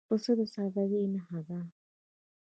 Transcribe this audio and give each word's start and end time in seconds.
پسه 0.09 0.31
د 0.37 0.39
سادګۍ 0.53 1.03
نښه 1.13 1.39
ده. 1.47 1.59